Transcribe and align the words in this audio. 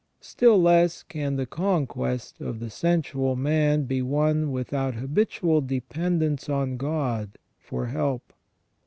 Still 0.21 0.59
less 0.59 1.03
can 1.03 1.35
the 1.35 1.45
conquest 1.45 2.41
of 2.41 2.59
the 2.59 2.71
sensual 2.71 3.35
man 3.35 3.83
be 3.83 4.01
won 4.01 4.51
without 4.51 4.95
habitual 4.95 5.61
dependence 5.61 6.49
on 6.49 6.75
God 6.77 7.37
for 7.59 7.85
help. 7.85 8.33